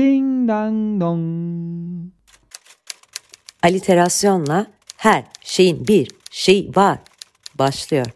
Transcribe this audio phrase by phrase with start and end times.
[0.00, 2.12] Ding dang dong.
[3.62, 6.98] Aliterasyonla her şeyin bir şey var
[7.58, 8.06] başlıyor.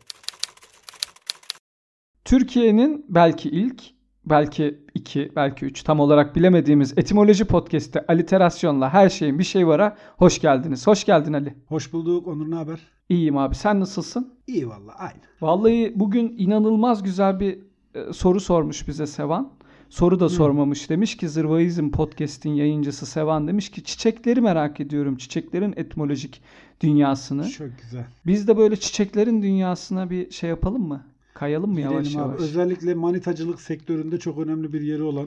[2.24, 3.82] Türkiye'nin belki ilk,
[4.24, 9.96] belki iki, belki üç tam olarak bilemediğimiz etimoloji podcast'te aliterasyonla her şeyin bir şey vara
[10.16, 10.86] hoş geldiniz.
[10.86, 11.54] Hoş geldin Ali.
[11.66, 12.26] Hoş bulduk.
[12.26, 12.78] Onur ne haber?
[13.08, 13.54] İyiyim abi.
[13.54, 14.34] Sen nasılsın?
[14.46, 15.20] İyi valla aynı.
[15.40, 17.58] Vallahi bugün inanılmaz güzel bir
[17.94, 19.52] e, soru sormuş bize Sevan.
[19.94, 20.90] Soru da sormamış.
[20.90, 25.16] Demiş ki Zırvaizm Podcast'in yayıncısı Sevan demiş ki çiçekleri merak ediyorum.
[25.16, 26.40] Çiçeklerin etimolojik
[26.80, 27.48] dünyasını.
[27.50, 28.04] Çok güzel.
[28.26, 31.04] Biz de böyle çiçeklerin dünyasına bir şey yapalım mı?
[31.34, 32.28] Kayalım mı yavaş Gidelim abi.
[32.28, 32.40] yavaş?
[32.40, 35.26] Özellikle manitacılık sektöründe çok önemli bir yeri olan.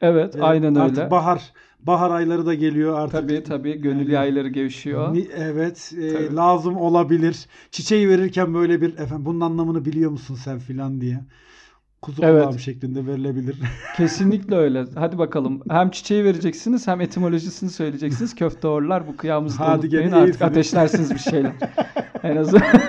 [0.00, 1.10] Evet, Ve aynen artık öyle.
[1.10, 3.12] bahar bahar ayları da geliyor artık.
[3.12, 5.16] Tabii tabii gönül Yani- yayları gevşiyor.
[5.36, 6.36] Evet, e, Tabii.
[6.36, 7.46] lazım olabilir.
[7.70, 11.20] Çiçeği verirken böyle bir efendim bunun anlamını biliyor musun sen filan diye.
[12.06, 12.42] Kuzu Evet.
[12.44, 13.56] kulağım şeklinde verilebilir.
[13.96, 14.84] Kesinlikle öyle.
[14.94, 15.62] Hadi bakalım.
[15.70, 18.34] Hem çiçeği vereceksiniz hem etimolojisini söyleyeceksiniz.
[18.34, 20.12] Köfte orlar bu kıyamızı da Hadi unutmayın.
[20.12, 20.42] Artık iyisiniz.
[20.42, 21.52] ateşlersiniz bir şeyler.
[22.22, 22.66] en azından.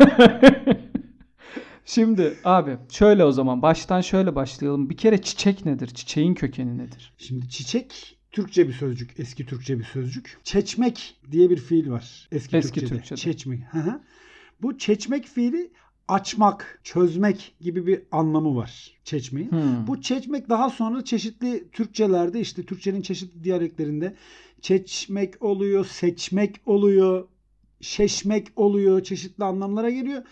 [1.85, 4.89] Şimdi abi şöyle o zaman baştan şöyle başlayalım.
[4.89, 5.87] Bir kere çiçek nedir?
[5.87, 7.13] Çiçeğin kökeni nedir?
[7.17, 10.37] Şimdi çiçek Türkçe bir sözcük, eski Türkçe bir sözcük.
[10.43, 12.97] Çeçmek diye bir fiil var eski, Eski Türkçe'de.
[12.97, 13.19] Türkçe'de.
[13.19, 13.59] Çeçmek.
[14.61, 15.71] Bu çeçmek fiili
[16.07, 19.51] açmak, çözmek gibi bir anlamı var çeçmeğin.
[19.51, 19.87] Hmm.
[19.87, 24.15] Bu çeçmek daha sonra çeşitli Türkçelerde işte Türkçenin çeşitli diyaleklerinde
[24.61, 27.27] çeçmek oluyor, seçmek oluyor,
[27.81, 30.23] şeşmek oluyor, çeşitli anlamlara geliyor.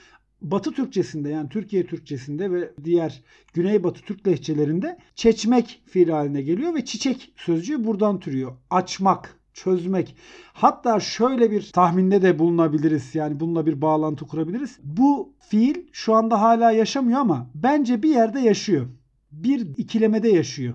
[0.41, 6.85] Batı Türkçesinde yani Türkiye Türkçesinde ve diğer Güneybatı Türk lehçelerinde çeçmek fiil haline geliyor ve
[6.85, 8.51] çiçek sözcüğü buradan türüyor.
[8.69, 10.15] Açmak, çözmek.
[10.53, 13.15] Hatta şöyle bir tahminde de bulunabiliriz.
[13.15, 14.79] Yani bununla bir bağlantı kurabiliriz.
[14.83, 18.87] Bu fiil şu anda hala yaşamıyor ama bence bir yerde yaşıyor.
[19.31, 20.73] Bir ikilemede yaşıyor.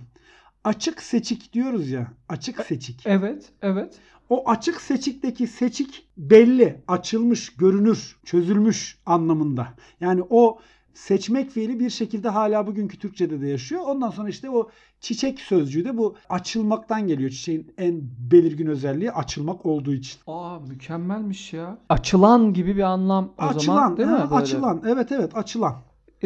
[0.65, 2.13] Açık seçik diyoruz ya.
[2.29, 3.03] Açık seçik.
[3.07, 3.99] Evet, evet.
[4.29, 9.69] O açık seçikteki seçik belli, açılmış, görünür, çözülmüş anlamında.
[10.01, 10.59] Yani o
[10.95, 13.83] seçmek fiili bir şekilde hala bugünkü Türkçe'de de yaşıyor.
[13.87, 14.71] Ondan sonra işte o
[15.01, 17.31] çiçek sözcüğü de bu açılmaktan geliyor.
[17.31, 20.21] Çiçeğin en belirgin özelliği açılmak olduğu için.
[20.27, 21.79] Aa mükemmelmiş ya.
[21.89, 24.15] Açılan gibi bir anlam o açılan, zaman değil mi?
[24.15, 24.83] açılan.
[24.87, 25.77] Evet evet açılan.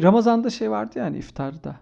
[0.03, 1.77] Ramazan'da şey vardı yani iftarda.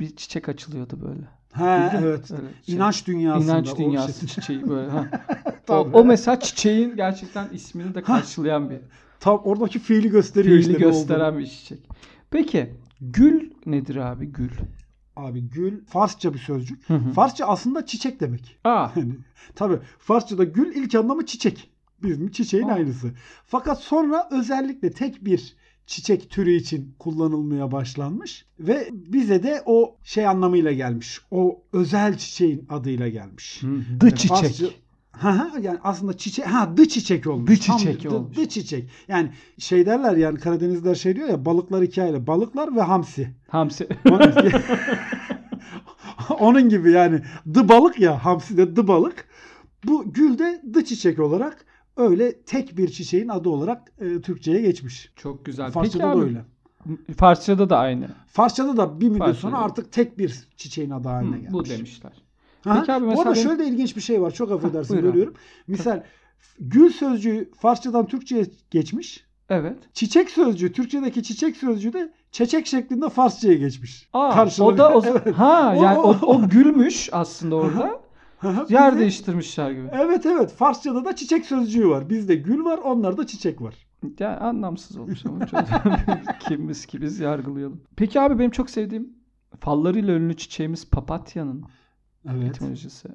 [0.00, 1.28] Bir çiçek açılıyordu böyle.
[1.52, 2.06] Ha Bildin mi?
[2.06, 2.30] evet.
[2.30, 2.74] Öyle şey.
[2.74, 3.52] İnanç dünyasında.
[3.52, 4.90] İnanç dünyası şey- çiçeği böyle.
[4.90, 5.06] Ha.
[5.68, 8.78] o, o mesela çiçeğin gerçekten ismini de karşılayan bir
[9.20, 11.78] Tam oradaki fiili gösteriyor fiili işte ne gösteren bir çiçek.
[12.30, 14.50] Peki gül nedir abi gül?
[15.16, 16.88] Abi gül Farsça bir sözcük.
[16.88, 17.12] Hı hı.
[17.12, 18.58] Farsça aslında çiçek demek.
[18.64, 19.12] Aa, Yani,
[19.54, 21.70] tabii Farsçada gül ilk anlamı çiçek.
[22.02, 22.72] Bizim çiçeğin Aa.
[22.72, 23.10] aynısı.
[23.46, 30.26] Fakat sonra özellikle tek bir çiçek türü için kullanılmaya başlanmış ve bize de o şey
[30.26, 31.20] anlamıyla gelmiş.
[31.30, 33.62] O özel çiçeğin adıyla gelmiş.
[33.62, 34.30] dı Yani çiçek.
[34.38, 34.70] Farsça-
[35.20, 37.50] Ha ha yani aslında çiçek ha dı çiçek olmuş.
[37.50, 38.36] Dı Tam çiçek dı- olmuş.
[38.36, 38.90] Dı çiçek.
[39.08, 42.26] Yani şey derler yani Karadenizler şey diyor ya balıklar iki ayrı.
[42.26, 43.34] Balıklar ve hamsi.
[43.48, 43.88] Hamsi.
[44.10, 44.32] Onun,
[46.40, 47.20] Onun gibi yani
[47.54, 49.28] dı balık ya hamsi de dı balık.
[49.84, 51.64] Bu gül de dı çiçek olarak
[51.96, 55.12] öyle tek bir çiçeğin adı olarak e, Türkçe'ye geçmiş.
[55.16, 55.70] Çok güzel.
[55.70, 56.44] Farsçada Peki da abi, öyle.
[57.16, 58.08] Farsçada da aynı.
[58.26, 61.52] Farsçada da bir müddet Farsçada sonra artık tek bir çiçeğin adı haline Hı, gelmiş.
[61.52, 62.12] bu demişler.
[62.64, 64.30] Ha, Peki abi Bu arada şöyle de ilginç bir şey var.
[64.30, 65.34] Çok affedersin bölüyorum.
[65.66, 66.02] Misal
[66.60, 69.26] gül sözcüğü Farsçadan Türkçe'ye geçmiş.
[69.48, 69.76] Evet.
[69.92, 74.08] Çiçek sözcüğü Türkçedeki çiçek sözcüğü de çeçek şeklinde Farsçaya geçmiş.
[74.12, 75.34] Aa, o da o, Evet.
[75.34, 78.00] ha yani o, o- o gülmüş aslında orada.
[78.68, 79.88] Yer Bize- değiştirmişler gibi.
[79.92, 82.10] Evet evet Farsçada da çiçek sözcüğü var.
[82.10, 83.74] Bizde gül var onlarda çiçek var.
[84.18, 85.46] Ya anlamsız olmuş ama
[86.48, 87.80] kimiz ki biz yargılayalım.
[87.96, 89.12] Peki abi benim çok sevdiğim
[89.60, 91.64] fallarıyla ünlü çiçeğimiz papatya'nın
[92.28, 92.48] Evet.
[92.50, 93.08] etimolojisi.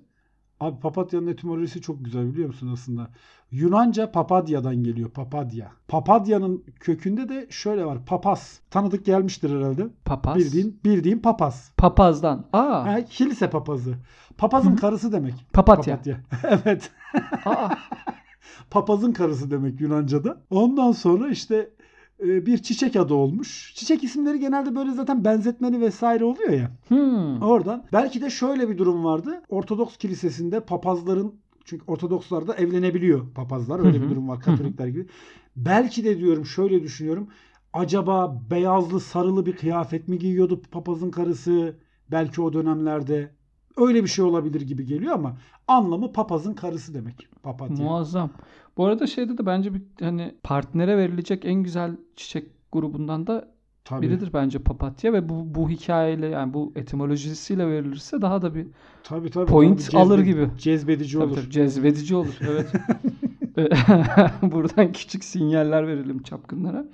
[0.60, 3.10] Abi papatyanın etimolojisi çok güzel biliyor musun aslında?
[3.52, 5.10] Yunanca papadyadan geliyor.
[5.10, 5.72] Papadya.
[5.88, 8.06] Papadyanın kökünde de şöyle var.
[8.06, 8.60] Papaz.
[8.70, 9.88] Tanıdık gelmiştir herhalde.
[10.06, 10.36] Papaz.
[10.36, 11.72] Bildiğin bildiğin papaz.
[11.78, 12.46] Papazdan.
[12.54, 12.86] Aa.
[12.86, 13.96] Ha, kilise papazı.
[14.38, 14.76] Papazın Hı.
[14.76, 15.34] karısı demek.
[15.54, 15.96] Papatya.
[15.96, 16.18] Papatya.
[16.66, 16.92] evet.
[17.46, 17.70] Aa.
[18.70, 20.42] Papazın karısı demek Yunanca'da.
[20.50, 21.70] Ondan sonra işte
[22.20, 23.74] bir çiçek adı olmuş.
[23.76, 26.72] Çiçek isimleri genelde böyle zaten benzetmeli vesaire oluyor ya.
[26.88, 27.42] Hmm.
[27.42, 29.42] Oradan belki de şöyle bir durum vardı.
[29.50, 31.36] Ortodoks kilisesinde papazların
[31.66, 33.80] çünkü Ortodokslar da evlenebiliyor papazlar.
[33.80, 34.40] Öyle bir durum var.
[34.40, 35.08] Katolikler gibi.
[35.56, 37.28] Belki de diyorum şöyle düşünüyorum.
[37.74, 41.76] Acaba beyazlı sarılı bir kıyafet mi giyiyordu papazın karısı?
[42.12, 43.32] Belki o dönemlerde
[43.78, 45.38] öyle bir şey olabilir gibi geliyor ama
[45.68, 47.28] anlamı papazın karısı demek.
[47.44, 47.86] Papatya.
[47.86, 48.30] Muazzam.
[48.78, 53.56] Bu arada şeyde de bence bir hani partnere verilecek en güzel çiçek grubundan da
[53.86, 54.06] Tabii.
[54.06, 58.68] biridir bence papatya ve bu bu hikayeyle yani bu etimolojisiyle verilirse daha da bir
[59.04, 59.46] Tabii tabii.
[59.46, 60.50] Point tabii, alır cezbe- gibi.
[60.58, 61.36] Cezbedici tabii olur.
[61.42, 62.38] tabii cezbedici olur.
[62.42, 62.72] Evet.
[64.42, 66.86] Buradan küçük sinyaller verelim çapkınlara.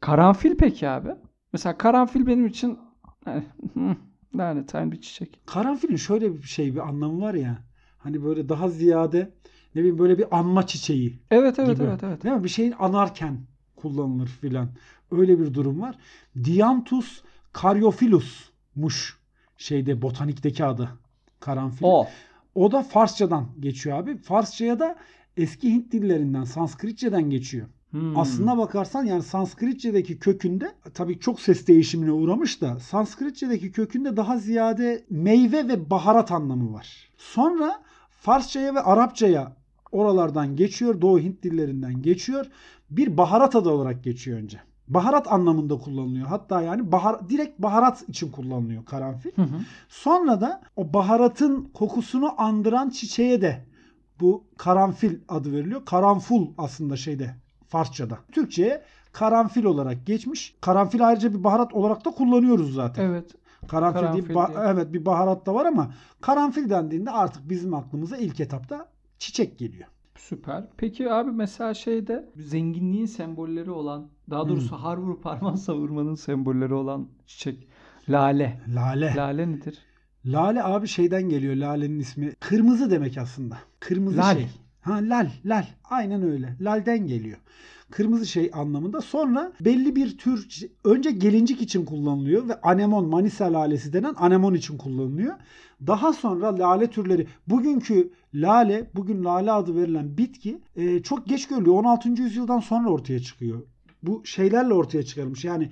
[0.00, 1.08] Karanfil peki abi?
[1.52, 2.78] Mesela karanfil benim için
[4.34, 5.40] yani, lanetine bir çiçek.
[5.46, 7.58] Karanfilin şöyle bir şey bir anlamı var ya.
[7.98, 9.30] Hani böyle daha ziyade
[9.74, 11.86] ne bileyim böyle bir anma çiçeği Evet evet gibi.
[11.86, 12.24] evet evet.
[12.24, 12.44] Değil mi?
[12.44, 13.38] Bir şeyin anarken
[13.76, 14.68] kullanılır filan.
[15.10, 15.98] Öyle bir durum var.
[16.44, 17.22] Dianthus
[17.62, 19.18] caryophyllus,muş
[19.58, 20.88] şeyde botanikteki adı.
[21.40, 21.84] Karanfil.
[21.88, 22.06] O.
[22.54, 24.16] O da Farsçadan geçiyor abi.
[24.18, 24.96] Farsçaya da
[25.36, 27.66] eski Hint dillerinden, Sanskritçeden geçiyor.
[27.94, 28.18] Hmm.
[28.18, 35.04] Aslına bakarsan yani Sanskritçedeki kökünde tabii çok ses değişimine uğramış da Sanskritçedeki kökünde daha ziyade
[35.10, 37.10] meyve ve baharat anlamı var.
[37.16, 39.56] Sonra Farsçaya ve Arapçaya
[39.92, 41.00] oralardan geçiyor.
[41.00, 42.46] Doğu Hint dillerinden geçiyor.
[42.90, 44.60] Bir baharat adı olarak geçiyor önce.
[44.88, 46.26] Baharat anlamında kullanılıyor.
[46.26, 49.30] Hatta yani bahar, direkt baharat için kullanılıyor karanfil.
[49.36, 49.60] Hı hı.
[49.88, 53.64] Sonra da o baharatın kokusunu andıran çiçeğe de
[54.20, 55.84] bu karanfil adı veriliyor.
[55.84, 57.43] Karanful aslında şeyde
[57.74, 58.18] Farsçada.
[58.32, 58.82] Türkçe'ye
[59.12, 60.54] karanfil olarak geçmiş.
[60.60, 63.04] Karanfil ayrıca bir baharat olarak da kullanıyoruz zaten.
[63.04, 63.34] Evet.
[63.68, 68.16] Karanfil, Karanfil diye, ba- evet bir baharat da var ama karanfil dendiğinde artık bizim aklımıza
[68.16, 68.88] ilk etapta
[69.18, 69.88] çiçek geliyor.
[70.16, 70.64] Süper.
[70.76, 77.08] Peki abi mesela şeyde zenginliğin sembolleri olan daha doğrusu har vurup parmağı savurmanın sembolleri olan
[77.26, 77.68] çiçek
[78.08, 78.60] lale.
[78.68, 79.14] Lale.
[79.16, 79.78] Lale nedir?
[80.26, 81.54] Lale abi şeyden geliyor.
[81.56, 82.32] Lalenin ismi.
[82.40, 83.58] Kırmızı demek aslında.
[83.80, 84.34] Kırmızı Lal.
[84.34, 84.48] şey.
[84.84, 85.64] Ha lal, lal.
[85.90, 86.56] Aynen öyle.
[86.60, 87.38] Lalden geliyor.
[87.90, 89.00] Kırmızı şey anlamında.
[89.00, 90.48] Sonra belli bir tür
[90.84, 95.34] önce gelincik için kullanılıyor ve anemon, Manisa lalesi denen anemon için kullanılıyor.
[95.86, 101.76] Daha sonra lale türleri bugünkü lale, bugün lale adı verilen bitki e, çok geç görülüyor.
[101.76, 102.08] 16.
[102.08, 103.62] yüzyıldan sonra ortaya çıkıyor.
[104.02, 105.44] Bu şeylerle ortaya çıkarılmış.
[105.44, 105.70] Yani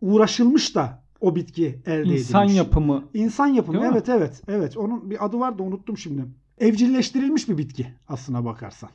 [0.00, 2.20] uğraşılmış da o bitki elde edilmiş.
[2.20, 3.04] İnsan yapımı.
[3.14, 3.96] İnsan yapımı Değil mi?
[3.96, 6.24] evet evet evet onun bir adı var da unuttum şimdi.
[6.58, 8.90] Evcilleştirilmiş bir bitki aslına bakarsan.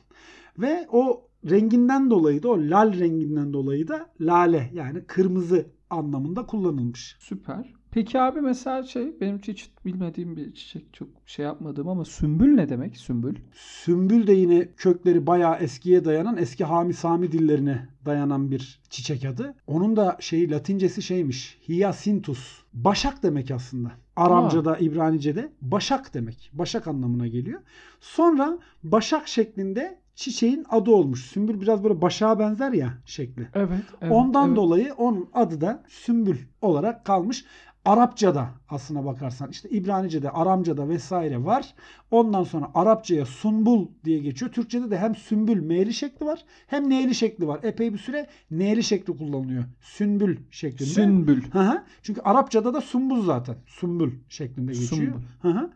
[0.58, 7.16] Ve o renginden dolayı da o lal renginden dolayı da lale yani kırmızı anlamında kullanılmış.
[7.20, 7.81] Süper.
[7.92, 12.68] Peki abi mesela şey benim hiç bilmediğim bir çiçek çok şey yapmadığım ama sümbül ne
[12.68, 12.96] demek?
[12.96, 13.36] Sümbül.
[13.54, 19.54] Sümbül de yine kökleri bayağı eskiye dayanan eski Hami Sami dillerine dayanan bir çiçek adı.
[19.66, 21.58] Onun da şeyi latincesi şeymiş.
[21.66, 22.62] Hyacinthus.
[22.72, 23.92] Başak demek aslında.
[24.16, 26.50] Aramca'da, İbranice'de başak demek.
[26.52, 27.60] Başak anlamına geliyor.
[28.00, 31.24] Sonra başak şeklinde çiçeğin adı olmuş.
[31.24, 33.48] Sümbül biraz böyle başağa benzer ya şekli.
[33.54, 33.84] Evet.
[34.00, 34.56] evet Ondan evet.
[34.56, 37.44] dolayı onun adı da sümbül olarak kalmış.
[37.84, 41.74] Arapçada aslına bakarsan işte İbranice'de, Aramca'da vesaire var.
[42.10, 44.52] Ondan sonra Arapçaya sunbul diye geçiyor.
[44.52, 47.60] Türkçede de hem sümbül meyli şekli var hem neyli şekli var.
[47.62, 49.64] Epey bir süre neyli şekli kullanılıyor.
[49.80, 50.90] Sünbül şeklinde.
[50.90, 51.50] Sümbül.
[51.50, 51.82] Hı hı.
[52.02, 53.56] Çünkü Arapçada da sumbul zaten.
[53.66, 55.12] Sumbul şeklinde geçiyor.
[55.12, 55.20] Sumbul.
[55.42, 55.70] Hı hı.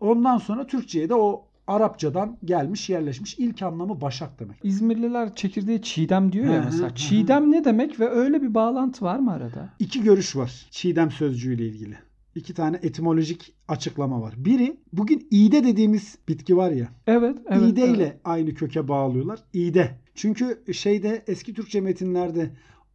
[0.00, 3.38] Ondan sonra Türkçe'ye de o Arapçadan gelmiş, yerleşmiş.
[3.38, 4.56] İlk anlamı başak demek.
[4.62, 6.94] İzmirliler çekirdeği çiğdem diyor ya mesela.
[6.94, 9.68] Çiğdem ne demek ve öyle bir bağlantı var mı arada?
[9.78, 11.96] İki görüş var çiğdem sözcüğüyle ilgili.
[12.34, 14.34] İki tane etimolojik açıklama var.
[14.36, 16.88] Biri bugün iğde dediğimiz bitki var ya.
[17.06, 17.38] Evet.
[17.50, 18.20] evet iğde ile evet.
[18.24, 19.40] aynı köke bağlıyorlar.
[19.52, 19.98] İğde.
[20.14, 22.50] Çünkü şeyde eski Türkçe metinlerde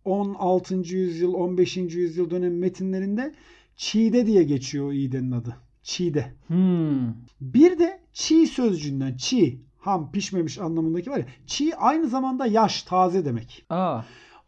[0.05, 0.75] 16.
[0.75, 1.77] yüzyıl 15.
[1.77, 3.33] yüzyıl dönem metinlerinde
[3.75, 5.55] çiğde diye geçiyor iğdenin adı.
[5.83, 6.33] Çiğde.
[6.47, 7.13] Hmm.
[7.41, 11.25] Bir de çiğ sözcüğünden çiğ ham pişmemiş anlamındaki var ya.
[11.47, 13.65] Çiğ aynı zamanda yaş taze demek.
[13.69, 14.01] Aa.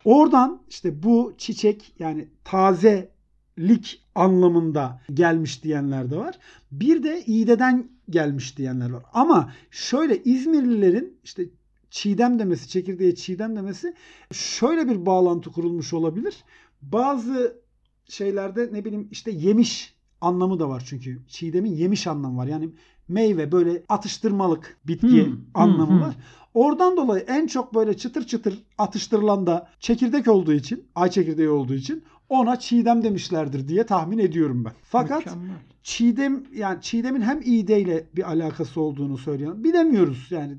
[0.05, 6.39] Oradan işte bu çiçek yani tazelik anlamında gelmiş diyenler de var.
[6.72, 9.03] Bir de iğdeden gelmiş diyenler var.
[9.13, 11.50] Ama şöyle İzmirlilerin işte
[11.89, 13.93] çiğdem demesi, çekirdeğe çiğdem demesi
[14.31, 16.43] şöyle bir bağlantı kurulmuş olabilir.
[16.81, 17.62] Bazı
[18.10, 21.22] şeylerde ne bileyim işte yemiş anlamı da var çünkü.
[21.27, 22.48] Çiğdemin yemiş anlamı var.
[22.48, 22.69] Yani
[23.07, 26.15] meyve böyle atıştırmalık bitki Hmm, anlamı hmm, var.
[26.53, 31.74] Oradan dolayı en çok böyle çıtır çıtır atıştırılan da çekirdek olduğu için, ay çekirdeği olduğu
[31.74, 34.74] için ona çiğdem demişlerdir diye tahmin ediyorum ben.
[34.83, 35.55] Fakat Mükemmel.
[35.83, 40.57] çiğdem yani çiğdemin hem iğdeyle bir alakası olduğunu söyleyen bilemiyoruz yani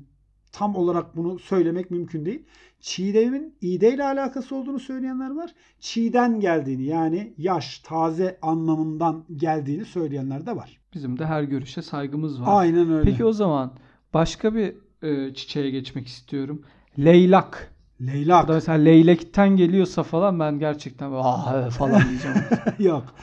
[0.51, 2.43] tam olarak bunu söylemek mümkün değil.
[2.81, 5.51] Çiğdemin iğdeyle alakası olduğunu söyleyenler var.
[5.79, 10.79] Çiğden geldiğini yani yaş, taze anlamından geldiğini söyleyenler de var.
[10.93, 12.47] Bizim de her görüşe saygımız var.
[12.49, 13.11] Aynen öyle.
[13.11, 13.73] Peki o zaman
[14.13, 16.61] başka bir e, çiçeğe geçmek istiyorum.
[16.99, 17.73] Leylak.
[18.01, 18.43] Leylak.
[18.43, 22.37] Bu da mesela leylekten geliyorsa falan ben gerçekten ah evet falan diyeceğim.
[22.79, 23.15] Yok.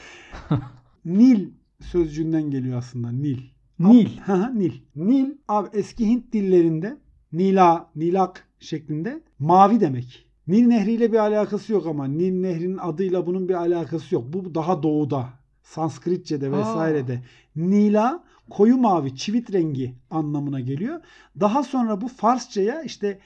[1.05, 1.49] Nil
[1.81, 3.11] sözcüğünden geliyor aslında.
[3.11, 3.41] Nil.
[3.79, 4.09] Nil.
[4.53, 4.73] Nil.
[4.95, 6.97] Nil abi eski Hint dillerinde
[7.37, 10.25] Nila, Nilak şeklinde mavi demek.
[10.47, 14.23] Nil Nehri ile bir alakası yok ama Nil Nehri'nin adıyla bunun bir alakası yok.
[14.33, 15.29] Bu daha doğuda.
[15.63, 17.21] Sanskritçe'de vesairede.
[17.55, 20.99] Nila koyu mavi, çivit rengi anlamına geliyor.
[21.39, 23.19] Daha sonra bu Farsçaya işte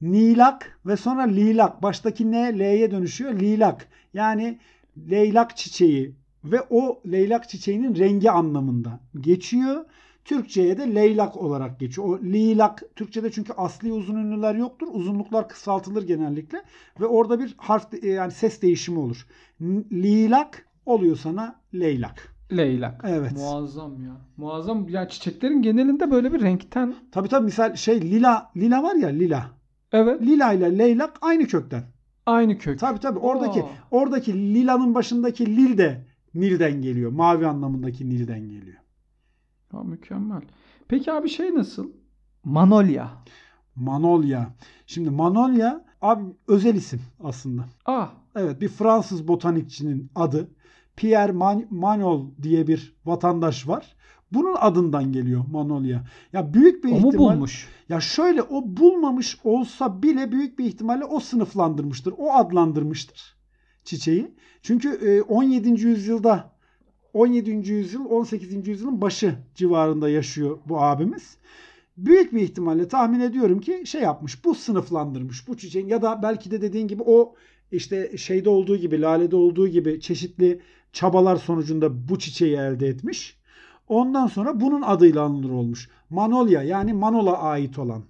[0.00, 1.82] Nilak ve sonra Lilak.
[1.82, 3.32] Baştaki ne L'ye dönüşüyor.
[3.32, 3.88] Lilak.
[4.14, 4.58] Yani
[5.10, 9.84] leylak çiçeği ve o leylak çiçeğinin rengi anlamında geçiyor.
[10.24, 12.08] Türkçe'ye de leylak olarak geçiyor.
[12.08, 14.86] O lilak Türkçe'de çünkü asli uzun ünlüler yoktur.
[14.92, 16.62] Uzunluklar kısaltılır genellikle
[17.00, 19.26] ve orada bir harf yani ses değişimi olur.
[19.92, 22.34] Lilak oluyor sana leylak.
[22.52, 23.04] Leylak.
[23.08, 23.32] Evet.
[23.32, 24.16] Muazzam ya.
[24.36, 24.88] Muazzam.
[24.88, 26.94] Ya çiçeklerin genelinde böyle bir renkten.
[27.12, 29.50] Tabii tabii misal şey lila lila var ya lila.
[29.92, 30.22] Evet.
[30.22, 31.82] Lila ile leylak aynı kökten.
[32.26, 32.78] Aynı kök.
[32.78, 33.66] Tabii tabii oradaki Aa.
[33.90, 37.12] oradaki lilanın başındaki lil de Nil'den geliyor.
[37.12, 38.76] Mavi anlamındaki Nil'den geliyor.
[39.74, 40.42] Ha, mükemmel.
[40.88, 41.90] Peki abi şey nasıl?
[42.44, 43.10] Manolya.
[43.76, 44.54] Manolya.
[44.86, 47.64] Şimdi Manolya abi özel isim aslında.
[47.86, 48.12] Ah.
[48.36, 50.50] Evet bir Fransız botanikçinin adı.
[50.96, 53.96] Pierre Man- Manol diye bir vatandaş var.
[54.32, 56.04] Bunun adından geliyor Manolya.
[56.32, 57.68] Ya büyük bir O mu ihtimal bulmuş?
[57.88, 62.14] ya şöyle o bulmamış olsa bile büyük bir ihtimalle o sınıflandırmıştır.
[62.18, 63.36] O adlandırmıştır
[63.84, 64.34] çiçeği.
[64.62, 65.68] Çünkü e, 17.
[65.86, 66.53] yüzyılda
[67.14, 67.50] 17.
[67.50, 68.68] yüzyıl 18.
[68.68, 71.36] yüzyılın başı civarında yaşıyor bu abimiz.
[71.96, 74.44] Büyük bir ihtimalle tahmin ediyorum ki şey yapmış.
[74.44, 77.34] Bu sınıflandırmış bu çiçeğin ya da belki de dediğin gibi o
[77.72, 80.60] işte şeyde olduğu gibi lalede olduğu gibi çeşitli
[80.92, 83.38] çabalar sonucunda bu çiçeği elde etmiş.
[83.88, 85.88] Ondan sonra bunun adıyla anılır olmuş.
[86.10, 88.02] Manolya yani Manol'a ait olan.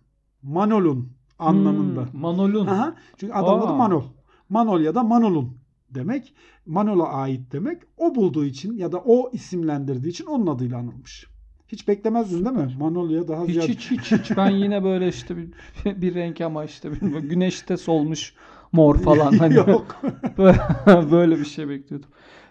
[0.42, 2.12] Manolun anlamında.
[2.12, 2.66] Hmm, Manolun.
[2.66, 3.72] Aha, çünkü adamın adı.
[3.72, 4.02] Manol.
[4.48, 6.34] Manolya da Manolun demek.
[6.66, 7.82] Manol'a ait demek.
[7.96, 11.26] O bulduğu için ya da o isimlendirdiği için onun adıyla anılmış.
[11.68, 12.74] Hiç beklemezdin değil mi?
[12.78, 13.68] Manolya daha Hiç ziyade.
[13.68, 14.36] hiç hiç hiç.
[14.36, 15.48] Ben yine böyle işte bir,
[16.02, 17.28] bir renk ama işte bilmiyorum.
[17.28, 18.34] Güneşte solmuş
[18.72, 19.32] mor falan.
[19.38, 20.02] Hani Yok.
[21.10, 22.08] böyle, bir şey bekliyordum.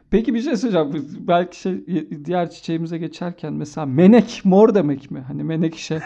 [0.09, 1.07] Peki bir şey söyleyeceğim.
[1.27, 1.85] Belki şey
[2.25, 5.19] diğer çiçeğimize geçerken mesela menek mor demek mi?
[5.19, 6.01] Hani menekşe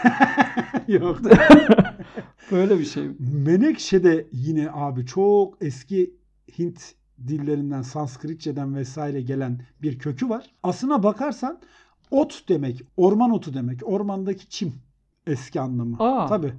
[0.88, 1.20] Yok.
[2.52, 3.14] böyle bir şey mi?
[3.18, 6.14] Menekşe de yine abi çok eski
[6.58, 6.94] Hint
[7.26, 10.50] dillerinden, Sanskritçeden vesaire gelen bir kökü var.
[10.62, 11.60] Aslına bakarsan
[12.10, 13.88] ot demek, orman otu demek.
[13.88, 14.74] Ormandaki çim
[15.26, 15.96] eski anlamı.
[15.98, 16.26] Aa.
[16.26, 16.52] Tabii.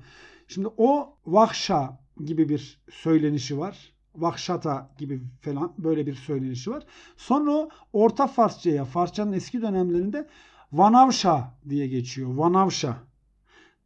[0.48, 3.94] Şimdi o vahşa gibi bir söylenişi var.
[4.16, 6.84] Vahşata gibi falan böyle bir söylenişi var.
[7.18, 10.28] Sonra o Orta Farsçaya, Farsçanın eski dönemlerinde
[10.72, 12.34] Vanavşa diye geçiyor.
[12.34, 12.98] Vanavşa.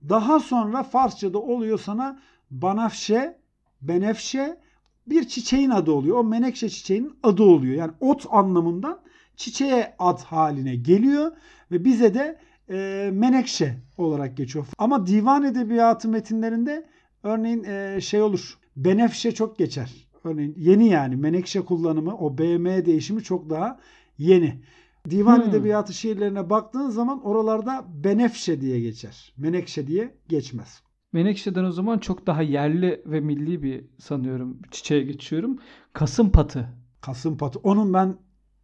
[0.10, 2.20] Daha sonra Farsçada oluyor sana
[2.52, 3.40] Banafşe,
[3.82, 4.63] Benefşe
[5.08, 6.18] bir çiçeğin adı oluyor.
[6.18, 7.76] O menekşe çiçeğinin adı oluyor.
[7.76, 9.00] Yani ot anlamından
[9.36, 11.32] çiçeğe ad haline geliyor
[11.72, 14.66] ve bize de e, menekşe olarak geçiyor.
[14.78, 16.86] Ama divan edebiyatı metinlerinde
[17.24, 18.58] örneğin e, şey olur.
[18.76, 20.08] Benefşe çok geçer.
[20.24, 23.80] Örneğin yeni yani menekşe kullanımı o BM değişimi çok daha
[24.18, 24.62] yeni.
[25.10, 25.50] Divan Hmm.
[25.50, 29.34] edebiyatı şiirlerine baktığın zaman oralarda benefşe diye geçer.
[29.38, 30.83] Menekşe diye geçmez.
[31.14, 35.60] Menekşe'den o zaman çok daha yerli ve milli bir sanıyorum çiçeğe geçiyorum.
[35.94, 36.70] Kasım patı.
[37.02, 37.60] Kasım patı.
[37.60, 38.18] Onun ben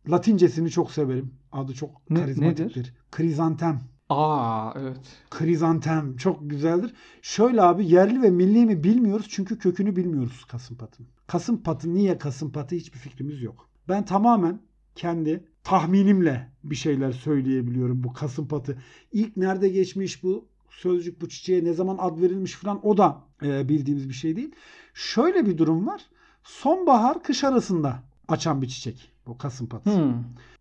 [0.09, 1.33] Latincesini çok severim.
[1.51, 2.93] Adı çok Ne- karizmatiktir.
[3.11, 3.81] Krizantem.
[4.09, 5.17] Aa evet.
[5.29, 6.93] Krizantem çok güzeldir.
[7.21, 11.09] Şöyle abi yerli ve milli mi bilmiyoruz çünkü kökünü bilmiyoruz kasım patının.
[11.27, 13.69] Kasım patı niye kasım patı hiçbir fikrimiz yok.
[13.89, 14.61] Ben tamamen
[14.95, 18.77] kendi tahminimle bir şeyler söyleyebiliyorum bu kasım patı.
[19.11, 23.69] İlk nerede geçmiş bu sözcük bu çiçeğe ne zaman ad verilmiş falan o da e,
[23.69, 24.51] bildiğimiz bir şey değil.
[24.93, 26.01] Şöyle bir durum var.
[26.43, 29.95] Sonbahar kış arasında açan bir çiçek bu kasım patı.
[29.97, 30.13] Hmm.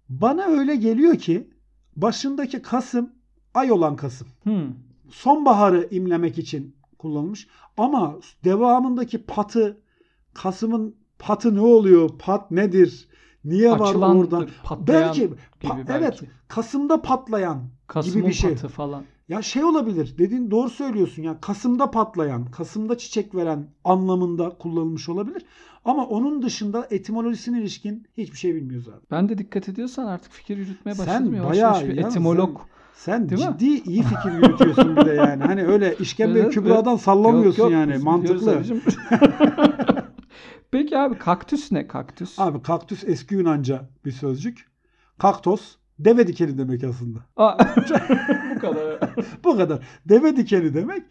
[0.08, 1.50] Bana öyle geliyor ki
[1.96, 3.10] başındaki Kasım
[3.54, 4.28] ay olan Kasım.
[4.42, 4.74] Hmm.
[5.10, 7.48] Sonbaharı imlemek için kullanılmış.
[7.76, 9.80] Ama devamındaki patı
[10.34, 12.10] Kasım'ın patı ne oluyor?
[12.18, 13.08] Pat nedir?
[13.44, 14.40] Niye var orada?
[14.40, 15.30] Belki,
[15.62, 15.92] pa- belki.
[15.92, 18.50] evet Kasım'da patlayan Kasım'ın gibi bir şey.
[18.50, 19.04] patı falan.
[19.28, 20.14] Ya şey olabilir.
[20.18, 21.40] Dediğin doğru söylüyorsun ya.
[21.40, 25.44] Kasım'da patlayan, Kasım'da çiçek veren anlamında kullanılmış olabilir.
[25.84, 29.00] Ama onun dışında etimolojisine ilişkin hiçbir şey bilmiyoruz abi.
[29.10, 31.34] Ben de dikkat ediyorsan artık fikir yürütmeye Sen başladım.
[31.34, 32.60] Yavaş bayağı bir etimolog.
[32.94, 33.36] Sen mi?
[33.36, 35.42] ciddi iyi fikir yürütüyorsun bir de yani.
[35.42, 37.02] Hani öyle işkembe Evet, kübradan evet.
[37.02, 37.98] sallamıyorsun Yok, yok, yani.
[37.98, 38.62] Mantıklı.
[40.70, 42.38] Peki abi kaktüs ne kaktüs?
[42.38, 44.68] Abi kaktüs eski Yunanca bir sözcük.
[45.18, 47.18] Kaktos deve dikeni demek aslında.
[48.56, 48.98] Bu kadar.
[49.44, 49.86] Bu kadar.
[50.08, 51.02] Deve dikeni demek.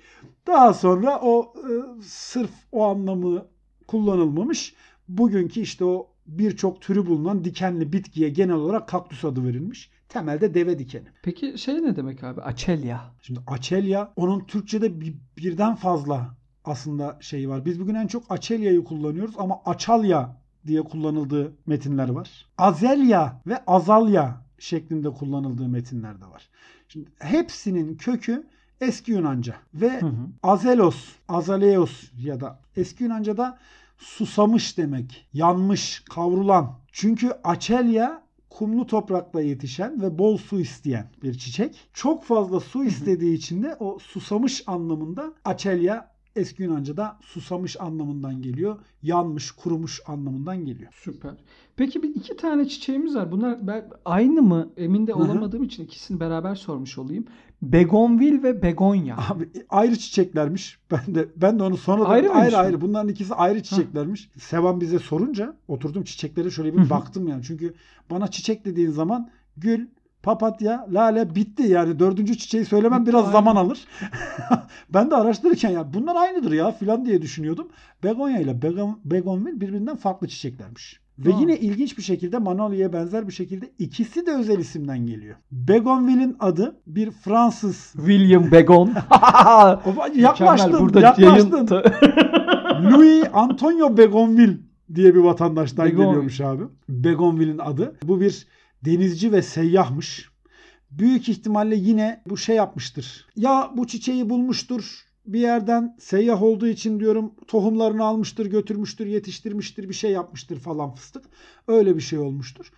[0.47, 3.45] Daha sonra o e, sırf o anlamı
[3.87, 4.75] kullanılmamış.
[5.09, 9.89] Bugünkü işte o birçok türü bulunan dikenli bitkiye genel olarak kaktüs adı verilmiş.
[10.09, 11.07] Temelde deve dikeni.
[11.23, 12.41] Peki şey ne demek abi?
[12.41, 13.01] Açelya.
[13.21, 17.65] Şimdi açelya onun Türkçe'de bir- birden fazla aslında şey var.
[17.65, 22.45] Biz bugün en çok Açelya'yı kullanıyoruz ama Açalya diye kullanıldığı metinler var.
[22.57, 26.49] Azelya ve Azalya şeklinde kullanıldığı metinler de var.
[26.87, 28.47] Şimdi hepsinin kökü
[28.81, 30.27] eski Yunanca ve Hı hı.
[30.43, 33.57] azelos, azaleos ya da eski Yunanca'da
[33.97, 36.73] susamış demek, yanmış, kavrulan.
[36.91, 41.89] Çünkü açelya kumlu toprakta yetişen ve bol su isteyen bir çiçek.
[41.93, 48.77] Çok fazla su istediği için de o susamış anlamında açelya eski Yunanca'da susamış anlamından geliyor.
[49.03, 50.91] Yanmış, kurumuş anlamından geliyor.
[51.03, 51.31] Süper.
[51.75, 53.31] Peki bir iki tane çiçeğimiz var.
[53.31, 54.69] Bunlar ben, aynı mı?
[54.77, 55.23] Emin de Hı hı.
[55.23, 57.25] olamadığım için ikisini beraber sormuş olayım.
[57.61, 59.17] Begonvil ve begonya.
[59.29, 60.77] Abi ayrı çiçeklermiş.
[60.91, 62.81] Ben de ben de onu sonra da- Ayrı ayrı ayrı.
[62.81, 64.29] Bunların ikisi ayrı çiçeklermiş.
[64.39, 66.89] Sevan bize sorunca oturdum çiçeklere şöyle Hı bir hı.
[66.89, 67.43] baktım yani.
[67.43, 67.73] Çünkü
[68.09, 69.87] bana çiçek dediğin zaman gül,
[70.27, 71.99] papatya, lale bitti yani.
[71.99, 73.31] Dördüncü çiçeği söylemem Bitti, biraz aynen.
[73.31, 73.79] zaman alır.
[74.93, 77.67] ben de araştırırken ya bunlar aynıdır ya filan diye düşünüyordum.
[78.03, 80.99] Begonya ile begon, begonvil birbirinden farklı çiçeklermiş.
[81.19, 81.39] Ve Aa.
[81.39, 85.35] yine ilginç bir şekilde Manolya'ya benzer bir şekilde ikisi de özel isimden geliyor.
[85.51, 88.87] Begonvil'in adı bir Fransız William Begon.
[90.15, 90.79] yaklaştın.
[90.79, 91.67] Burada yaklaştın.
[91.67, 91.83] yayın
[92.91, 94.57] Louis Antonio Begonville
[94.95, 96.05] diye bir vatandaştan Begonville.
[96.05, 96.63] geliyormuş abi.
[96.89, 97.95] Begonville'in adı.
[98.03, 98.47] Bu bir
[98.85, 100.29] denizci ve seyyahmış.
[100.91, 103.27] Büyük ihtimalle yine bu şey yapmıştır.
[103.35, 109.93] Ya bu çiçeği bulmuştur bir yerden seyyah olduğu için diyorum tohumlarını almıştır, götürmüştür, yetiştirmiştir, bir
[109.93, 111.25] şey yapmıştır falan fıstık.
[111.67, 112.71] Öyle bir şey olmuştur.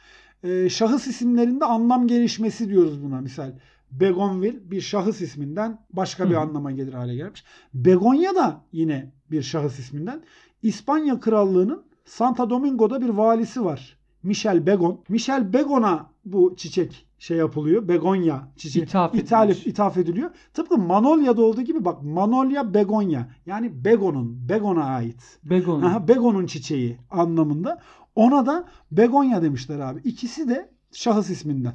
[0.43, 3.21] Ee, şahıs isimlerinde anlam gelişmesi diyoruz buna.
[3.21, 3.51] Misal
[3.91, 6.39] Begonville bir şahıs isminden başka bir hı.
[6.39, 7.43] anlama gelir hale gelmiş.
[7.73, 10.23] Begonya da yine bir şahıs isminden.
[10.63, 13.98] İspanya Krallığı'nın Santa Domingo'da bir valisi var.
[14.23, 15.01] Michel Begon.
[15.09, 17.87] Michel Begon'a bu çiçek şey yapılıyor.
[17.87, 18.85] Begonya çiçeği.
[18.85, 19.67] İthaf edilmiş.
[19.67, 20.29] ithaf ediliyor.
[20.53, 23.29] Tıpkı Manolya'da olduğu gibi bak Manolya Begonya.
[23.45, 25.39] Yani Begon'un, Begon'a ait.
[25.43, 25.81] Begon.
[25.81, 27.81] Aha, Begon'un çiçeği anlamında.
[28.15, 29.99] Ona da Begonya demişler abi.
[30.03, 31.73] İkisi de şahıs isminden.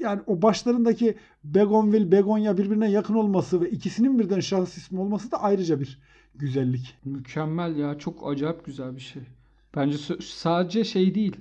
[0.00, 1.14] Yani o başlarındaki
[1.44, 6.00] Begonville, Begonya birbirine yakın olması ve ikisinin birden şahıs ismi olması da ayrıca bir
[6.34, 6.96] güzellik.
[7.04, 7.98] Mükemmel ya.
[7.98, 9.22] Çok acayip güzel bir şey.
[9.76, 11.36] Bence sadece şey değil.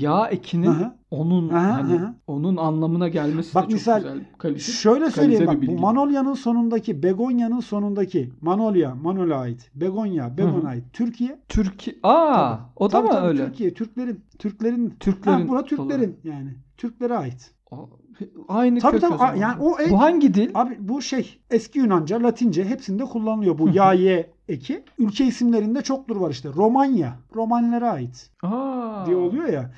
[0.00, 0.96] Yağ ekinin Aha.
[1.10, 2.14] onun Aha, hani aha.
[2.26, 4.18] onun anlamına gelmesi Bak de çok misal, güzel.
[4.38, 5.72] Kalite, Şöyle söyleyeyim bak bu.
[5.80, 9.70] Manolya'nın sonundaki Begonya'nın sonundaki Manolya, Manolya ait.
[9.74, 10.84] Begonya, Begon'a ait.
[10.92, 11.38] Türkiye.
[11.48, 11.96] Türkiye.
[12.02, 12.62] Aa, Tabii.
[12.76, 13.46] o da Tabii mı tabii, öyle?
[13.46, 16.54] Türkiye, Türklerin, Türklerin, Türklerin ha, buna Türklerin yani.
[16.76, 17.50] Türklere ait.
[17.70, 17.76] Aa,
[18.48, 20.50] Aynı Tabii kök tabii, o yani o en- Bu hangi dil?
[20.54, 24.84] Abi bu şey eski Yunanca, Latince hepsinde kullanılıyor bu ya ye eki.
[24.98, 26.48] Ülke isimlerinde çoktur var işte.
[26.56, 29.06] Romanya, Romanlara ait Aa.
[29.06, 29.70] diye oluyor ya.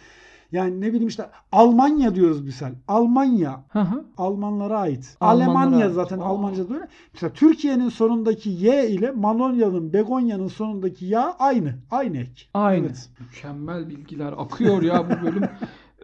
[0.53, 2.73] Yani ne bileyim işte Almanya diyoruz misal.
[2.89, 4.05] Almanya Hı hı.
[4.19, 5.17] Almanlara ait.
[5.21, 5.95] Almanlara Almanya ait.
[5.95, 6.25] zaten Aa.
[6.25, 6.89] Almanca'da öyle.
[7.15, 11.75] Mesela Türkiye'nin sonundaki Y ile Manonya'nın, Begonya'nın sonundaki ya aynı.
[11.91, 12.43] Aynı ek.
[12.55, 12.87] Aynı.
[12.87, 13.09] Evet.
[13.21, 15.45] Mükemmel bilgiler akıyor ya bu bölüm.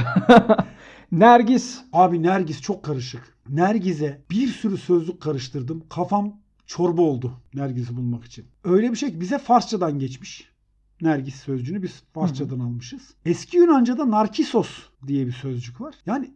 [1.12, 1.80] Nergis.
[1.92, 3.36] Abi Nergis çok karışık.
[3.48, 5.84] Nergiz'e bir sürü sözlük karıştırdım.
[5.88, 8.44] Kafam çorba oldu Nergiz'i bulmak için.
[8.64, 10.48] Öyle bir şey ki bize Farsçadan geçmiş.
[11.00, 13.14] Nergis sözcüğünü biz Farsçadan almışız.
[13.24, 14.68] Eski Yunanca'da Narkisos
[15.06, 15.94] diye bir sözcük var.
[16.06, 16.30] Yani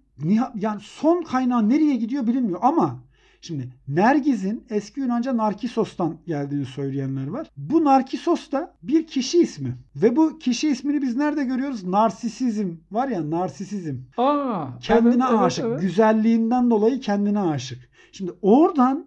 [0.54, 3.00] yani son kaynağı nereye gidiyor bilinmiyor ama
[3.46, 7.50] şimdi Nergiz'in eski Yunanca Narkisos'tan geldiğini söyleyenler var.
[7.56, 9.76] Bu Narkisos da bir kişi ismi.
[9.96, 11.84] Ve bu kişi ismini biz nerede görüyoruz?
[11.84, 14.66] Narsisizm var ya narsisizm Aa.
[14.80, 15.64] kendine evet, evet, aşık.
[15.64, 15.80] evet.
[15.80, 17.88] Güzelliğinden dolayı kendine aşık.
[18.12, 19.06] Şimdi oradan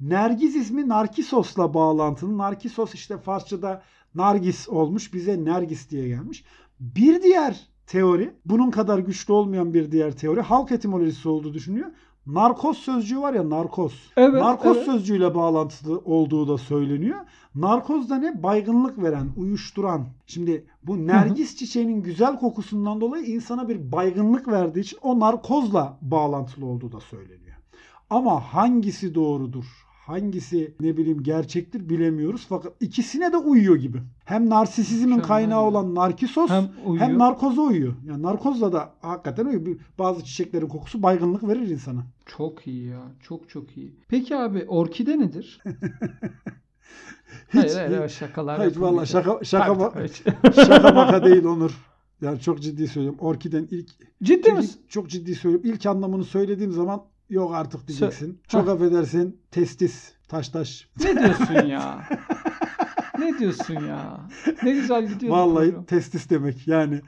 [0.00, 2.38] Nergiz ismi Narkisos'la bağlantılı.
[2.38, 3.82] Narkisos işte Farsçada
[4.14, 5.14] Nargis olmuş.
[5.14, 6.44] Bize Nergis diye gelmiş.
[6.80, 11.86] Bir diğer teori, bunun kadar güçlü olmayan bir diğer teori halk etimolojisi olduğu düşünüyor.
[12.28, 14.12] Narkoz sözcüğü var ya narkoz.
[14.16, 14.86] Evet, narkoz evet.
[14.86, 17.18] sözcüğüyle bağlantılı olduğu da söyleniyor.
[17.54, 18.42] Narkoz da ne?
[18.42, 20.06] Baygınlık veren, uyuşturan.
[20.26, 26.66] Şimdi bu nergis çiçeğinin güzel kokusundan dolayı insana bir baygınlık verdiği için o narkozla bağlantılı
[26.66, 27.56] olduğu da söyleniyor.
[28.10, 29.87] Ama hangisi doğrudur?
[30.08, 32.46] Hangisi ne bileyim gerçektir bilemiyoruz.
[32.48, 33.98] Fakat ikisine de uyuyor gibi.
[34.24, 37.18] Hem narsisizmin kaynağı olan narkisos Hem hem, uyuyor.
[37.18, 37.94] narkoza uyuyor.
[38.06, 39.76] Yani narkozla da hakikaten uyuyor.
[39.98, 42.00] Bazı çiçeklerin kokusu baygınlık verir insana.
[42.26, 43.02] Çok iyi ya.
[43.22, 43.96] Çok çok iyi.
[44.08, 45.60] Peki abi orkide nedir?
[47.52, 49.92] hayır, hayır, hayır, şakalar Hayır vallahi şaka şaka Tabii, ba-
[50.42, 50.54] tabii.
[50.66, 51.70] şaka maka değil Onur.
[52.20, 53.18] Yani çok ciddi söylüyorum.
[53.20, 53.88] Orkiden ilk
[54.22, 54.80] Ciddi çünkü misin?
[54.88, 55.70] çok ciddi söylüyorum.
[55.70, 58.40] İlk anlamını söylediğim zaman yok artık diyeceksin.
[58.48, 59.40] Çok affedersin.
[59.50, 60.12] Testis.
[60.28, 60.88] Taş taş.
[61.04, 62.08] Ne diyorsun ya?
[63.18, 64.28] ne diyorsun ya?
[64.62, 65.32] Ne güzel gidiyor.
[65.32, 65.84] Vallahi program.
[65.84, 66.68] testis demek.
[66.68, 67.00] Yani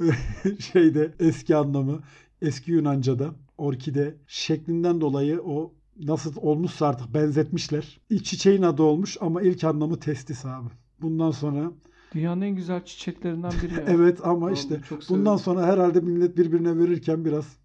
[0.58, 2.00] şeyde eski anlamı
[2.42, 8.00] eski Yunanca'da orkide şeklinden dolayı o nasıl olmuşsa artık benzetmişler.
[8.10, 10.68] İlk çiçeğin adı olmuş ama ilk anlamı testis abi.
[11.00, 11.72] Bundan sonra
[12.14, 13.84] Dünyanın en güzel çiçeklerinden biri ya.
[13.86, 17.56] evet ama Vallahi işte bundan sonra herhalde millet birbirine verirken biraz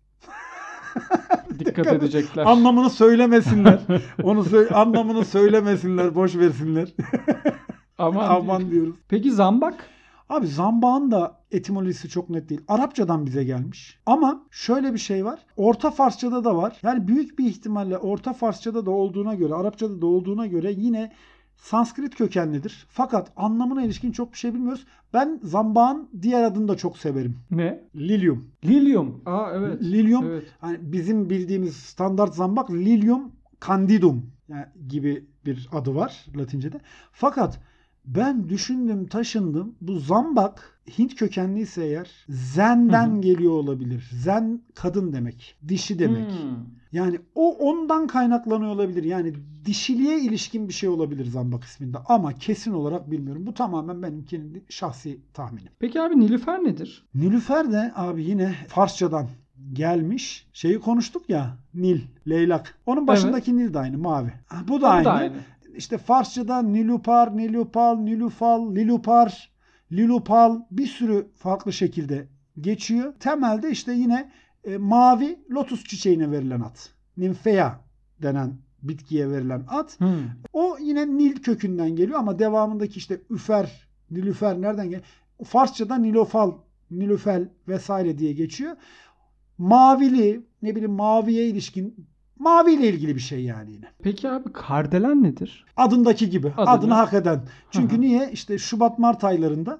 [1.59, 2.45] Dikkat edecekler.
[2.45, 3.79] anlamını söylemesinler.
[4.23, 6.89] Onu sö- anlamını söylemesinler, boş versinler.
[7.97, 8.95] Aman, Aman diyoruz.
[9.09, 9.89] Peki zambak?
[10.29, 12.61] Abi zambağın da etimolojisi çok net değil.
[12.67, 13.99] Arapçadan bize gelmiş.
[14.05, 15.39] Ama şöyle bir şey var.
[15.57, 16.77] Orta Farsçada da var.
[16.83, 21.11] Yani büyük bir ihtimalle Orta Farsçada da olduğuna göre, Arapçada da olduğuna göre yine
[21.63, 22.85] Sanskrit kökenlidir.
[22.89, 24.85] Fakat anlamına ilişkin çok bir şey bilmiyoruz.
[25.13, 27.39] Ben zambağın diğer adını da çok severim.
[27.51, 27.83] Ne?
[27.95, 28.45] Lilium.
[28.65, 29.21] Lilium.
[29.25, 29.81] Aa evet.
[29.81, 30.43] Lilium Evet.
[30.59, 33.31] hani bizim bildiğimiz standart zambak Lilium
[33.67, 36.79] candidum yani gibi bir adı var Latincede.
[37.11, 37.59] Fakat
[38.05, 39.75] ben düşündüm taşındım.
[39.81, 43.21] Bu zambak Hint kökenliyse eğer Zen'den Hı hı.
[43.21, 44.09] geliyor olabilir.
[44.13, 45.55] Zen kadın demek.
[45.67, 46.31] Dişi demek.
[46.31, 46.57] Hmm.
[46.91, 49.03] Yani o ondan kaynaklanıyor olabilir.
[49.03, 49.33] Yani
[49.65, 51.97] dişiliğe ilişkin bir şey olabilir zambak isminde.
[52.05, 53.45] Ama kesin olarak bilmiyorum.
[53.45, 55.71] Bu tamamen benim kendi şahsi tahminim.
[55.79, 57.05] Peki abi Nilüfer nedir?
[57.15, 59.27] Nilüfer de abi yine Farsçadan
[59.73, 60.47] gelmiş.
[60.53, 62.77] Şeyi konuştuk ya Nil, leylak.
[62.85, 64.33] Onun başındaki Nil de aynı mavi.
[64.67, 65.05] Bu da Bu aynı.
[65.05, 65.33] da aynı.
[65.77, 69.52] İşte Farsçada Nilupar, Nilupal, Nilufal, Lilupar,
[69.93, 72.27] Lilupal bir sürü farklı şekilde
[72.61, 73.13] geçiyor.
[73.19, 74.31] Temelde işte yine
[74.63, 76.77] e, mavi lotus çiçeğine verilen ad.
[77.17, 77.79] Nymphea
[78.21, 79.89] denen bitkiye verilen ad.
[79.97, 80.29] Hmm.
[80.53, 85.03] O yine Nil kökünden geliyor ama devamındaki işte üfer, nilüfer nereden geliyor?
[85.43, 86.51] Farsçada nilofal,
[86.91, 88.75] nilüfel vesaire diye geçiyor.
[89.57, 92.07] Mavili, ne bileyim maviye ilişkin,
[92.43, 93.85] maviyle ilgili bir şey yani yine.
[94.03, 95.65] Peki abi kardelen nedir?
[95.77, 96.47] Adındaki gibi.
[96.47, 97.41] Adını- Adını hak eden.
[97.71, 98.29] Çünkü niye?
[98.31, 99.79] İşte Şubat Mart aylarında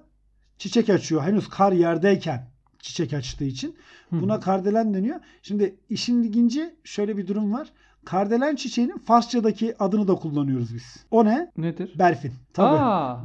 [0.58, 1.24] çiçek açıyor.
[1.24, 2.48] Henüz kar yerdeyken
[2.80, 3.76] çiçek açtığı için.
[4.12, 5.20] Buna kardelen deniyor.
[5.42, 7.68] Şimdi işin ilginci şöyle bir durum var.
[8.06, 11.06] Kardelen çiçeğinin Farsçadaki adını da kullanıyoruz biz.
[11.12, 11.52] O ne?
[11.58, 11.94] nedir?
[12.00, 12.32] Berfin.
[12.54, 12.78] Tabii.
[12.80, 13.20] Aa.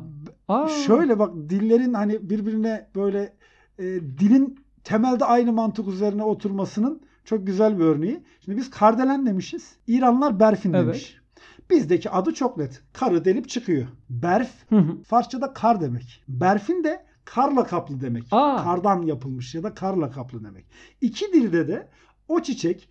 [0.49, 0.69] Aa.
[0.69, 3.33] Şöyle bak dillerin hani birbirine böyle
[3.79, 3.85] e,
[4.19, 8.23] dilin temelde aynı mantık üzerine oturmasının çok güzel bir örneği.
[8.45, 9.77] Şimdi biz kardelen demişiz.
[9.87, 10.87] İranlılar berfin Evet.
[10.87, 11.17] demiş.
[11.71, 12.83] Bizdeki adı çok net.
[12.93, 13.87] Karı delip çıkıyor.
[14.11, 15.03] Berf Hı hı.
[15.03, 16.25] Farsçada kar demek.
[16.29, 18.25] Berfin de karla kaplı demek.
[18.31, 18.65] Aa.
[18.65, 20.67] Kardan yapılmış ya da karla kaplı demek.
[21.01, 21.89] İki dilde de
[22.29, 22.89] o çiçek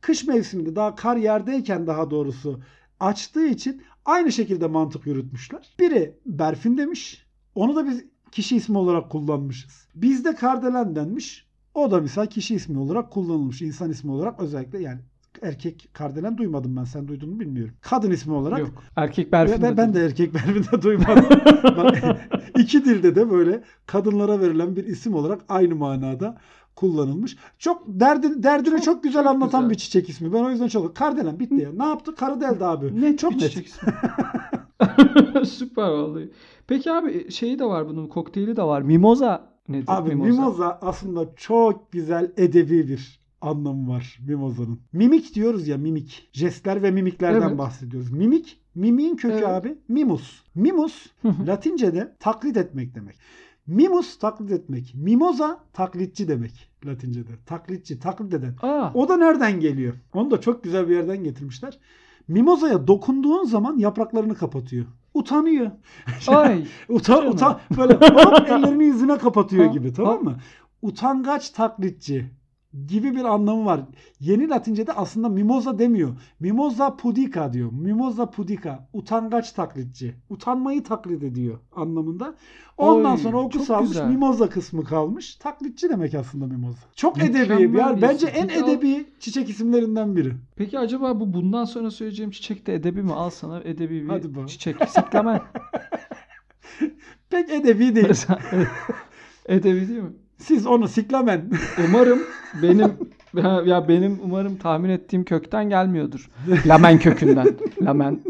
[0.00, 2.60] kış mevsiminde daha kar yerdeyken daha doğrusu
[3.00, 5.76] açtığı için aynı şekilde mantık yürütmüşler.
[5.80, 7.26] Biri berfin demiş.
[7.54, 9.88] Onu da biz kişi ismi olarak kullanmışız.
[9.94, 11.47] Bizde kardelen denmiş.
[11.78, 13.62] O da mesela kişi ismi olarak kullanılmış.
[13.62, 15.00] İnsan ismi olarak özellikle yani
[15.42, 16.84] erkek kardelen duymadım ben.
[16.84, 17.74] Sen duydun mu bilmiyorum.
[17.80, 18.82] Kadın ismi olarak Yok.
[18.96, 19.62] Erkek berfin.
[19.62, 21.24] ben, ben de erkek berfinde duymadım.
[22.58, 26.38] İki dilde de böyle kadınlara verilen bir isim olarak aynı manada
[26.76, 27.36] kullanılmış.
[27.58, 29.70] Çok derdini, derdini çok, Çok- güzel çok anlatan güzel.
[29.70, 30.32] bir çiçek ismi.
[30.32, 31.70] Ben o yüzden çok Kardelen bitti ya.
[31.72, 32.14] Ne yaptı?
[32.14, 33.00] Karı deldi abi.
[33.00, 33.50] Net çok bir net.
[33.50, 33.92] çiçek ismi.
[35.46, 36.30] Süper vallahi.
[36.66, 38.82] Peki abi şeyi de var bunun kokteyli de var.
[38.82, 39.84] Mimoza nedir?
[39.86, 40.78] Abi mimoza.
[40.82, 44.80] aslında çok güzel edebi bir anlamı var mimozanın.
[44.92, 46.28] Mimik diyoruz ya mimik.
[46.32, 47.58] Jestler ve mimiklerden Evet.
[47.58, 48.10] bahsediyoruz.
[48.12, 49.46] Mimik, mimiğin kökü Evet.
[49.48, 50.42] abi mimus.
[50.54, 51.06] Mimus.
[51.46, 53.16] Latince'de taklit etmek demek.
[53.66, 54.92] Mimus taklit etmek.
[54.94, 57.30] Mimoza taklitçi demek Latince'de.
[57.46, 58.54] Taklitçi, taklit eden.
[58.62, 58.90] Aa.
[58.94, 59.94] O da nereden geliyor?
[60.14, 61.78] Onu da çok güzel bir yerden getirmişler.
[62.28, 64.86] Mimozaya dokunduğun zaman yapraklarını kapatıyor.
[65.18, 65.70] Utanıyor.
[66.28, 66.64] Ay.
[66.88, 67.32] Utan, Canım.
[67.32, 67.92] utan böyle
[68.54, 70.36] ellerini yüzüne kapatıyor gibi tamam mı?
[70.82, 72.30] Utangaç taklitçi
[72.86, 73.80] gibi bir anlamı var.
[74.20, 76.16] Yeni Latince'de aslında mimoza demiyor.
[76.40, 77.72] Mimoza pudica diyor.
[77.72, 78.88] Mimoza pudica.
[78.92, 80.14] Utangaç taklitçi.
[80.30, 82.34] Utanmayı taklit ediyor anlamında.
[82.78, 83.88] Ondan Oy, sonra o kısalmış.
[83.88, 84.08] güzel.
[84.08, 85.34] Mimoza kısmı kalmış.
[85.36, 86.78] Taklitçi demek aslında mimoza.
[86.96, 87.72] Çok Mükemmel edebi.
[87.74, 90.32] bir Yani bence en Peki edebi çiçek isimlerinden biri.
[90.56, 93.12] Peki acaba bu bundan sonra söyleyeceğim çiçek de edebi mi?
[93.12, 94.46] Al sana edebi bir Hadi bakalım.
[94.46, 94.76] çiçek.
[94.88, 95.40] Siklamen.
[97.30, 98.08] Pek edebi değil.
[99.46, 100.12] edebi değil mi?
[100.38, 101.50] Siz onu siklamen.
[101.88, 102.18] Umarım
[102.62, 102.92] benim
[103.66, 106.30] ya, benim umarım tahmin ettiğim kökten gelmiyordur.
[106.66, 107.46] Lamen kökünden.
[107.82, 108.20] Lamen.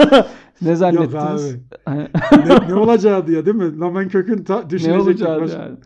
[0.62, 1.56] ne Yok zannettiniz?
[1.86, 1.96] abi.
[2.48, 3.78] ne, ne olacağı diye değil mi?
[3.78, 5.76] Lamen kökün ta, ne düşünecek olacağı baş- yani.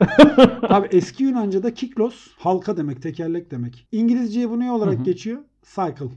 [0.63, 3.89] Abi eski Yunanca'da kiklos halka demek, tekerlek demek.
[3.93, 5.05] İngilizceye bu ne olarak Hı hı.
[5.05, 5.39] geçiyor?
[5.63, 6.09] Cycle.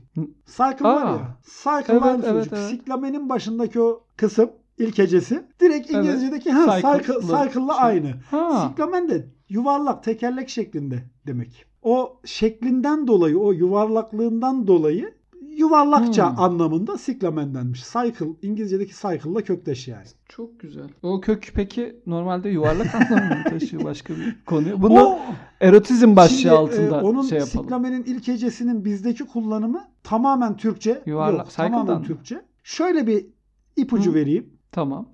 [0.46, 1.10] Cycle var Aa.
[1.10, 1.36] ya.
[1.46, 2.62] Cycle Evet, aynı evet, evet.
[2.70, 6.04] Siklamenin başındaki o kısım ilk hecesi direkt Evet.
[6.04, 7.84] İngilizce'deki ha cycle, cycle'la şey.
[7.84, 8.12] aynı.
[8.30, 8.68] Ha.
[8.70, 11.64] Siklamen de yuvarlak, tekerlek şeklinde demek.
[11.82, 15.14] O şeklinden dolayı, o yuvarlaklığından dolayı
[15.56, 16.38] yuvarlakça Hmm.
[16.40, 17.82] anlamında siklamen denmiş.
[17.92, 20.04] Cycle, İngilizce'deki cycle'la kökteş yani.
[20.28, 20.88] Çok güzel.
[21.02, 24.82] O kök peki normalde yuvarlak anlamı mı taşıyor başka bir konuya?
[24.82, 25.18] Bunu O
[25.60, 27.62] erotizm başlığı Şimdi, e, altında onun şey yapalım.
[27.64, 31.02] siklamenin ilk hecesinin bizdeki kullanımı Tamamen Türkçe.
[31.06, 32.06] Yuvarlak- Yok, tamamen mı?
[32.06, 32.42] Türkçe.
[32.62, 33.26] Şöyle bir
[33.76, 34.14] ipucu Hı.
[34.14, 34.50] vereyim.
[34.72, 35.08] Tamam.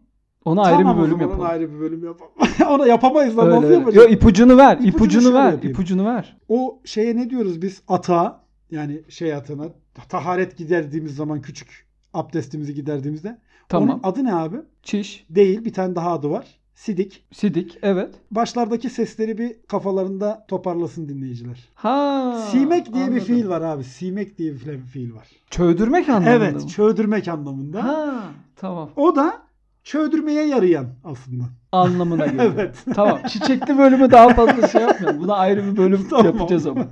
[0.45, 1.41] Ona ayrı tamam bir o bölüm yapalım.
[1.41, 2.33] Ona ayrı bir bölüm yapalım.
[2.69, 4.07] Ona yapamayız lan Öyle, nasıl yapacağız?
[4.07, 4.75] Yo, ipucunu ver.
[4.77, 5.53] İpucunu ipucunu ver.
[5.53, 5.75] yapayım.
[5.75, 6.37] ipucunu ver.
[6.49, 7.83] O şeye ne diyoruz biz?
[7.89, 9.69] Atağa yani şey atına
[10.09, 13.39] taharet giderdiğimiz zaman küçük abdestimizi giderdiğimizde.
[13.69, 13.89] Tamam.
[13.89, 14.57] Onun adı ne abi?
[14.83, 16.47] Çiş, Değil bir tane daha adı var.
[16.75, 17.25] Sidik.
[17.33, 18.15] sidik, evet.
[18.31, 21.69] Başlardaki sesleri bir kafalarında toparlasın dinleyiciler.
[21.75, 22.47] Ha.
[22.51, 23.27] Simek diye bir anladım.
[23.27, 23.85] fiil var abi.
[23.85, 25.29] Simek diye bir fiil var.
[25.51, 26.69] Çöldürmek anlamında evet, mı?
[26.69, 27.85] çöldürmek anlamında.
[27.85, 28.23] Ha,
[28.57, 28.91] tamam.
[28.97, 29.43] O da
[29.85, 31.45] çöldürmeye yarayan aslında.
[31.73, 32.53] Anlamına geliyor.
[32.55, 32.85] Evet.
[32.95, 33.21] Tamam.
[33.29, 35.23] Çiçekli bölümü daha fazla şey yapmayalım.
[35.23, 36.27] Buna ayrı bir bölüm Tamam.
[36.27, 36.87] yapacağız ama.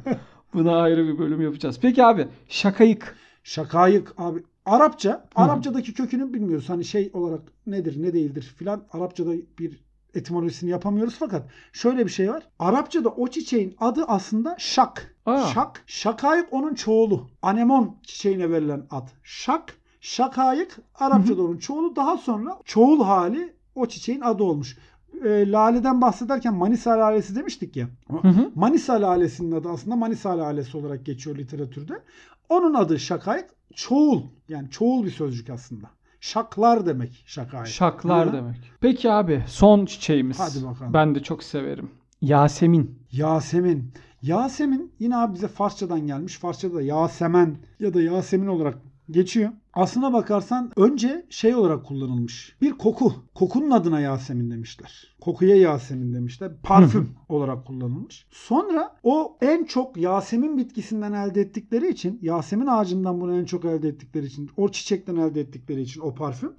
[0.54, 1.78] Buna ayrı bir bölüm yapacağız.
[1.82, 3.16] Peki abi şakayık.
[3.44, 4.42] Şakayık abi.
[4.66, 6.68] Arapça, Arapçadaki kökünü bilmiyoruz.
[6.68, 8.84] Hani şey olarak nedir, ne değildir filan.
[8.92, 9.80] Arapçada bir
[10.14, 12.42] etimolojisini yapamıyoruz fakat şöyle bir şey var.
[12.58, 15.14] Arapçada o çiçeğin adı aslında şak.
[15.26, 15.46] Aa.
[15.46, 17.30] Şak, şakayık onun çoğulu.
[17.42, 19.08] Anemon çiçeğine verilen ad.
[19.22, 21.96] Şak, şakayık Arapçada onun çoğulu.
[21.96, 24.78] Daha sonra çoğul hali o çiçeğin adı olmuş.
[25.24, 27.88] E, laleden bahsederken Manisa lalesi demiştik ya.
[28.10, 28.50] Hı hı.
[28.54, 32.02] Manisa lalesinin adı aslında Manisa lalesi olarak geçiyor literatürde.
[32.48, 33.46] Onun adı şakayık.
[33.74, 34.22] Çoğul.
[34.48, 35.86] Yani çoğul bir sözcük aslında.
[36.20, 37.66] Şaklar demek şakayık.
[37.66, 38.32] Şaklar Ha.
[38.32, 38.56] demek.
[38.80, 40.40] Peki abi son çiçeğimiz.
[40.40, 40.94] Hadi bakalım.
[40.94, 41.90] Ben de çok severim.
[42.20, 42.98] Yasemin.
[43.12, 43.92] Yasemin.
[44.22, 46.38] Yasemin yine abi bize Farsçadan gelmiş.
[46.38, 48.78] Farsçada da Yasemen ya da Yasemin olarak
[49.10, 49.50] geçiyor.
[49.74, 52.56] Aslına bakarsan önce şey olarak kullanılmış.
[52.60, 53.12] Bir koku.
[53.34, 55.16] Kokunun adına Yasemin demişler.
[55.20, 56.52] Kokuya Yasemin demişler.
[56.62, 58.26] Parfüm olarak kullanılmış.
[58.30, 63.88] Sonra o en çok Yasemin bitkisinden elde ettikleri için, Yasemin ağacından bunu en çok elde
[63.88, 66.52] ettikleri için, o çiçekten elde ettikleri için o parfüm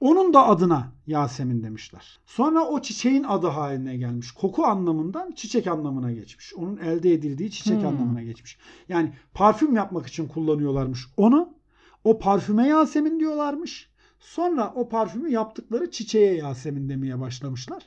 [0.00, 2.18] onun da adına Yasemin demişler.
[2.26, 4.30] Sonra o çiçeğin adı haline gelmiş.
[4.30, 6.54] Koku anlamından çiçek anlamına geçmiş.
[6.54, 7.86] Onun elde edildiği çiçek Hmm.
[7.86, 8.58] anlamına geçmiş.
[8.88, 11.53] Yani parfüm yapmak için kullanıyorlarmış onu.
[12.04, 13.90] O parfüme Yasemin diyorlarmış.
[14.20, 17.82] Sonra o parfümü yaptıkları çiçeğe Yasemin demeye başlamışlar.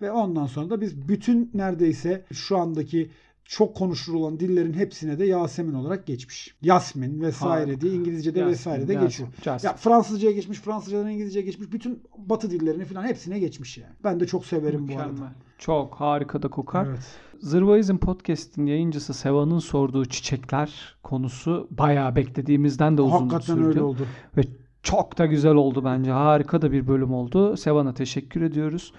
[0.00, 3.10] Ve ondan sonra da biz bütün neredeyse şu andaki
[3.44, 6.56] çok konuşulur olan dillerin hepsine de Yasemin olarak geçmiş.
[6.62, 7.80] Yasmin vesaire Harika.
[7.80, 9.28] diye İngilizce'de Yasemin, vesaire de Yasemin, geçiyor.
[9.44, 9.72] Yasemin.
[9.72, 11.72] Ya Fransızca'ya geçmiş, Fransızcadan İngilizce'ye geçmiş.
[11.72, 13.92] Bütün batı dillerini falan hepsine geçmiş yani.
[14.04, 15.06] Ben de çok severim bu Mükemmel.
[15.06, 15.32] arada.
[15.58, 16.86] Çok harika da kokar.
[16.86, 17.06] Evet.
[17.40, 23.66] Zırvaizm Podcast'in yayıncısı Seva'nın sorduğu çiçekler konusu bayağı beklediğimizden de uzun Hakikaten sürdü.
[23.66, 24.06] öyle oldu.
[24.36, 24.42] Ve
[24.82, 26.10] çok da güzel oldu bence.
[26.10, 27.56] Harika da bir bölüm oldu.
[27.56, 28.92] Sevan'a teşekkür ediyoruz.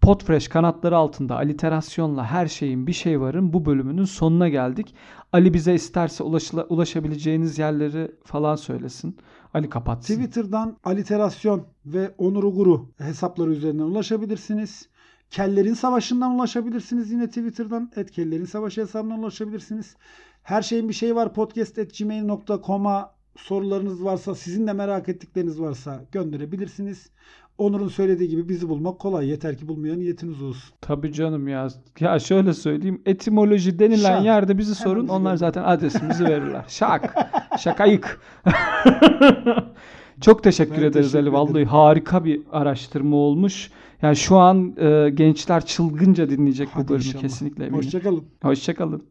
[0.00, 4.94] Podfresh kanatları altında aliterasyonla her şeyin bir şey varın bu bölümünün sonuna geldik.
[5.32, 9.16] Ali bize isterse ulaşıla- ulaşabileceğiniz yerleri falan söylesin.
[9.54, 10.14] Ali kapatsın.
[10.14, 14.88] Twitter'dan aliterasyon ve Onur Uguru hesapları üzerinden ulaşabilirsiniz.
[15.30, 17.90] Kellerin Savaşı'ndan ulaşabilirsiniz yine Twitter'dan.
[17.96, 19.96] Et Kellerin Savaşı hesabından ulaşabilirsiniz.
[20.42, 27.10] Her şeyin bir şey var podcast.gmail.com'a sorularınız varsa, sizin de merak ettikleriniz varsa gönderebilirsiniz.
[27.58, 29.28] Onur'un söylediği gibi bizi bulmak kolay.
[29.28, 30.74] Yeter ki bulmaya niyetiniz olsun.
[30.80, 31.68] Tabii canım ya.
[32.00, 33.02] Ya şöyle söyleyeyim.
[33.06, 34.24] Etimoloji denilen Şak.
[34.24, 35.02] yerde bizi Hemen sorun.
[35.02, 35.36] bizi Onlar gönderin.
[35.36, 36.64] zaten adresimizi verirler.
[36.68, 37.14] Şak.
[37.58, 38.20] Şakayık.
[40.20, 41.32] Çok teşekkür Ben ederiz teşekkür Ali.
[41.32, 43.70] Vallahi harika bir araştırma olmuş.
[44.02, 47.22] Yani şu an e, gençler çılgınca dinleyecek bu Hadi bölümü inşallah.
[47.22, 47.78] kesinlikle eminim.
[47.78, 48.24] Hoşçakalın.
[48.42, 49.10] Hoşçakalın.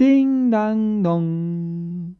[0.00, 2.16] Ding dang dong.